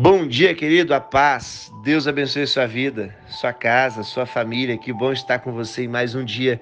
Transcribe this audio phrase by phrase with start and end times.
[0.00, 1.72] Bom dia, querido, a paz.
[1.82, 4.78] Deus abençoe sua vida, sua casa, sua família.
[4.78, 6.60] Que bom estar com você em mais um dia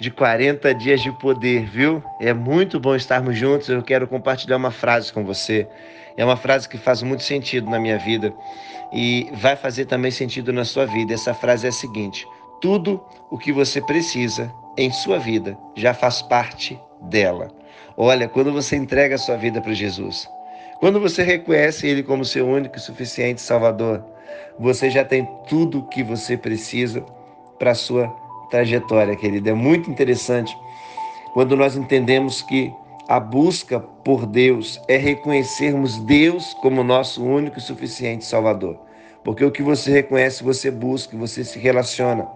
[0.00, 2.02] de 40 dias de poder, viu?
[2.18, 3.68] É muito bom estarmos juntos.
[3.68, 5.68] Eu quero compartilhar uma frase com você.
[6.16, 8.32] É uma frase que faz muito sentido na minha vida
[8.90, 11.12] e vai fazer também sentido na sua vida.
[11.12, 12.26] Essa frase é a seguinte:
[12.62, 17.52] tudo o que você precisa em sua vida já faz parte dela.
[17.94, 20.26] Olha, quando você entrega a sua vida para Jesus,
[20.80, 24.02] quando você reconhece Ele como seu único e suficiente Salvador,
[24.58, 27.04] você já tem tudo o que você precisa
[27.58, 28.08] para a sua
[28.50, 29.50] trajetória, querido.
[29.50, 30.56] É muito interessante
[31.34, 32.72] quando nós entendemos que
[33.06, 38.80] a busca por Deus é reconhecermos Deus como nosso único e suficiente Salvador.
[39.22, 42.26] Porque o que você reconhece, você busca, você se relaciona.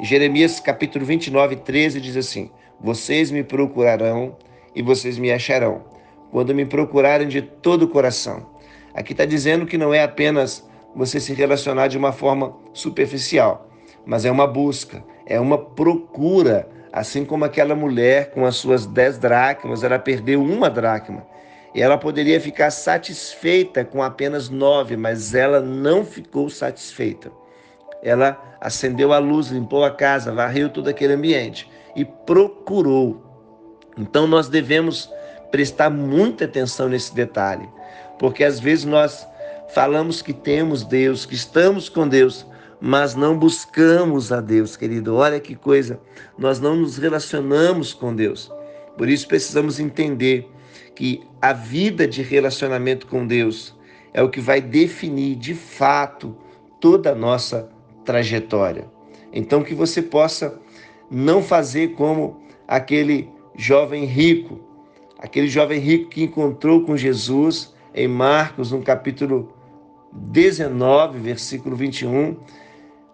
[0.00, 2.50] Em Jeremias capítulo 29, 13 diz assim:
[2.80, 4.36] Vocês me procurarão
[4.74, 5.92] e vocês me acharão
[6.32, 8.46] quando me procurarem de todo o coração.
[8.94, 13.68] Aqui está dizendo que não é apenas você se relacionar de uma forma superficial,
[14.04, 16.66] mas é uma busca, é uma procura.
[16.90, 21.26] Assim como aquela mulher com as suas dez dracmas, ela perdeu uma dracma.
[21.74, 27.30] E ela poderia ficar satisfeita com apenas nove, mas ela não ficou satisfeita.
[28.02, 33.22] Ela acendeu a luz, limpou a casa, varreu todo aquele ambiente e procurou.
[33.96, 35.10] Então nós devemos
[35.52, 37.68] prestar muita atenção nesse detalhe,
[38.18, 39.28] porque às vezes nós
[39.72, 42.44] falamos que temos Deus, que estamos com Deus,
[42.80, 45.14] mas não buscamos a Deus, querido.
[45.14, 46.00] Olha que coisa,
[46.36, 48.50] nós não nos relacionamos com Deus.
[48.98, 50.50] Por isso precisamos entender
[50.96, 53.74] que a vida de relacionamento com Deus
[54.12, 56.36] é o que vai definir de fato
[56.80, 57.68] toda a nossa
[58.04, 58.90] trajetória.
[59.32, 60.58] Então que você possa
[61.10, 64.71] não fazer como aquele jovem rico
[65.22, 69.54] aquele jovem rico que encontrou com Jesus em Marcos, no capítulo
[70.12, 72.36] 19, versículo 21.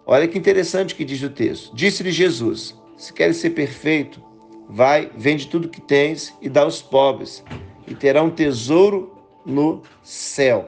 [0.07, 1.73] Olha que interessante que diz o texto.
[1.75, 4.23] Disse-lhe Jesus: Se queres ser perfeito,
[4.67, 7.43] vai, vende tudo que tens e dá aos pobres,
[7.87, 10.67] e terá um tesouro no céu.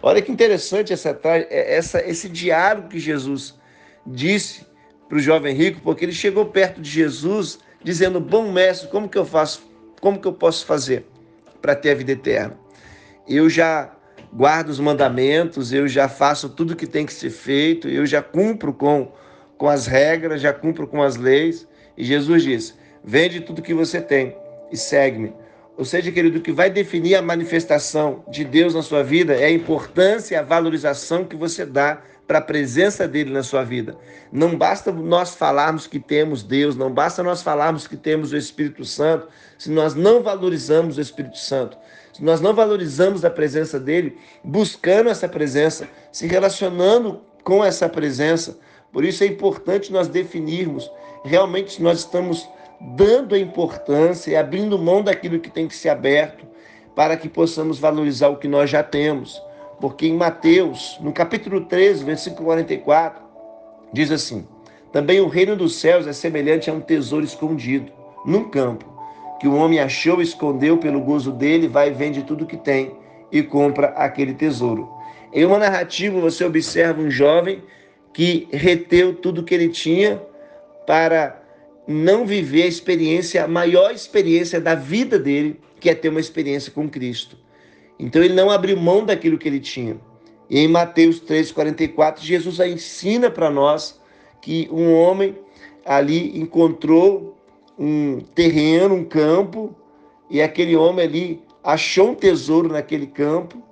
[0.00, 1.20] Olha que interessante essa,
[1.50, 3.58] essa, esse diálogo que Jesus
[4.06, 4.66] disse
[5.06, 9.18] para o jovem rico, porque ele chegou perto de Jesus dizendo: Bom mestre, como que
[9.18, 9.67] eu faço
[10.00, 11.06] como que eu posso fazer
[11.60, 12.56] para ter a vida eterna?
[13.26, 13.92] Eu já
[14.32, 18.72] guardo os mandamentos, eu já faço tudo que tem que ser feito, eu já cumpro
[18.72, 19.12] com,
[19.56, 21.66] com as regras, já cumpro com as leis.
[21.96, 24.36] E Jesus disse: vende tudo que você tem
[24.70, 25.32] e segue-me.
[25.76, 29.44] Ou seja, querido, o que vai definir a manifestação de Deus na sua vida é
[29.44, 33.96] a importância e a valorização que você dá para a presença dele na sua vida.
[34.30, 38.84] Não basta nós falarmos que temos Deus, não basta nós falarmos que temos o Espírito
[38.84, 41.78] Santo, se nós não valorizamos o Espírito Santo,
[42.12, 48.58] se nós não valorizamos a presença dele, buscando essa presença, se relacionando com essa presença.
[48.92, 50.90] Por isso é importante nós definirmos
[51.24, 52.46] realmente se nós estamos
[52.78, 56.46] dando a importância e abrindo mão daquilo que tem que ser aberto
[56.94, 59.40] para que possamos valorizar o que nós já temos.
[59.80, 63.22] Porque em Mateus, no capítulo 13, versículo 44,
[63.92, 64.46] diz assim:
[64.92, 67.92] Também o reino dos céus é semelhante a um tesouro escondido
[68.26, 68.84] num campo,
[69.40, 72.92] que o homem achou, escondeu pelo gozo dele, vai e vende tudo que tem
[73.30, 74.88] e compra aquele tesouro.
[75.32, 77.62] Em uma narrativa, você observa um jovem
[78.12, 80.20] que reteu tudo que ele tinha
[80.86, 81.40] para
[81.86, 86.72] não viver a experiência, a maior experiência da vida dele, que é ter uma experiência
[86.72, 87.36] com Cristo.
[87.98, 89.96] Então ele não abriu mão daquilo que ele tinha.
[90.48, 94.00] E em Mateus 3,44, Jesus ensina para nós
[94.40, 95.36] que um homem
[95.84, 97.36] ali encontrou
[97.78, 99.74] um terreno, um campo,
[100.30, 103.62] e aquele homem ali achou um tesouro naquele campo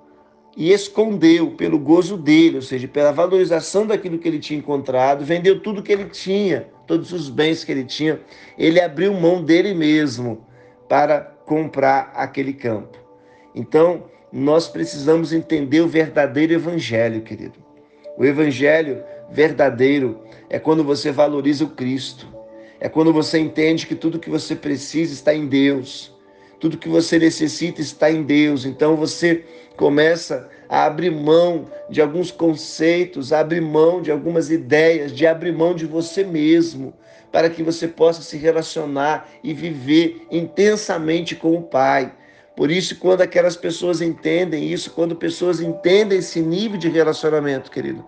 [0.55, 5.59] e escondeu pelo gozo dele, ou seja, pela valorização daquilo que ele tinha encontrado, vendeu
[5.59, 8.19] tudo que ele tinha, todos os bens que ele tinha,
[8.57, 10.43] ele abriu mão dele mesmo
[10.89, 12.97] para comprar aquele campo.
[13.53, 14.05] Então,
[14.39, 17.55] nós precisamos entender o verdadeiro evangelho, querido.
[18.15, 22.27] O evangelho verdadeiro é quando você valoriza o Cristo.
[22.79, 26.15] É quando você entende que tudo que você precisa está em Deus.
[26.59, 28.63] Tudo que você necessita está em Deus.
[28.63, 29.43] Então você
[29.75, 35.73] começa a abrir mão de alguns conceitos, abrir mão de algumas ideias, de abrir mão
[35.73, 36.93] de você mesmo,
[37.31, 42.13] para que você possa se relacionar e viver intensamente com o Pai.
[42.57, 48.03] Por isso, quando aquelas pessoas entendem isso, quando pessoas entendem esse nível de relacionamento, querido,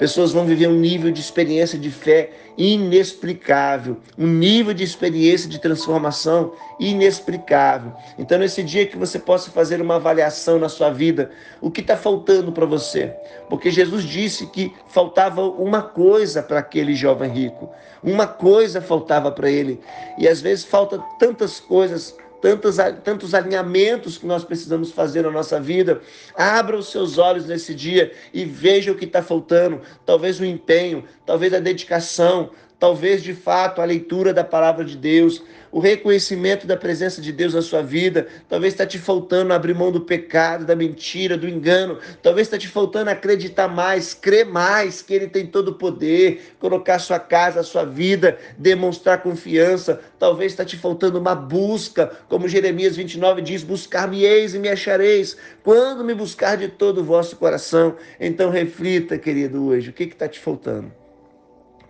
[0.00, 5.58] Pessoas vão viver um nível de experiência de fé inexplicável, um nível de experiência de
[5.58, 7.92] transformação inexplicável.
[8.18, 11.98] Então, nesse dia que você possa fazer uma avaliação na sua vida, o que está
[11.98, 13.14] faltando para você?
[13.50, 17.68] Porque Jesus disse que faltava uma coisa para aquele jovem rico,
[18.02, 19.78] uma coisa faltava para ele,
[20.16, 25.60] e às vezes falta tantas coisas tantos, tantos alinhamentos que nós precisamos fazer na nossa
[25.60, 26.00] vida.
[26.34, 29.80] Abra os seus olhos nesse dia e veja o que está faltando.
[30.04, 35.42] Talvez o empenho, talvez a dedicação, talvez de fato a leitura da palavra de Deus,
[35.70, 38.26] o reconhecimento da presença de Deus na sua vida.
[38.48, 41.98] Talvez está te faltando abrir mão do pecado, da mentira, do engano.
[42.22, 46.98] Talvez está te faltando acreditar mais, crer mais que Ele tem todo o poder, colocar
[46.98, 50.00] sua casa, sua vida, demonstrar confiança.
[50.18, 56.02] Talvez está te faltando uma busca, como Jeremias 29 diz: Buscar-me-eis e me achareis, quando
[56.02, 57.94] me buscar de todo o vosso coração.
[58.18, 60.99] Então reflita, querido, hoje, o que está te faltando?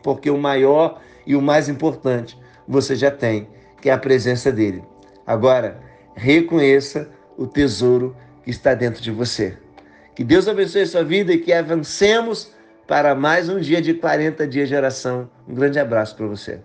[0.02, 3.49] Porque o maior e o mais importante você já tem
[3.81, 4.85] que é a presença dele.
[5.26, 5.81] Agora,
[6.14, 8.14] reconheça o tesouro
[8.44, 9.56] que está dentro de você.
[10.14, 12.52] Que Deus abençoe a sua vida e que avancemos
[12.87, 15.31] para mais um dia de 40 dias de oração.
[15.49, 16.61] Um grande abraço para você.